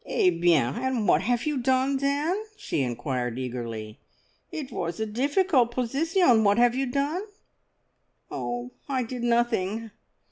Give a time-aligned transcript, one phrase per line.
[0.03, 3.99] "Eh bien, and what have you done then?" she inquired eagerly.
[4.51, 6.43] "It was a difficult position.
[6.43, 7.21] What have you done?"
[8.31, 9.91] "Oh, I did nothing.